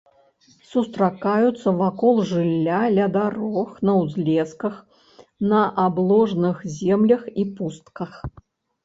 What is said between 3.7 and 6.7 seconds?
на ўзлесках, на абложных